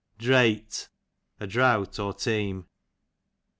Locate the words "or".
1.99-2.15